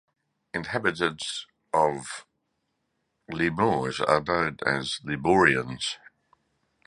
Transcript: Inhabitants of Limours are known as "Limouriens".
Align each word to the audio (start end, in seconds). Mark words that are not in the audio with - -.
Inhabitants 0.55 1.45
of 1.71 2.25
Limours 3.29 3.99
are 3.99 4.19
known 4.23 4.57
as 4.65 4.99
"Limouriens". 5.03 5.97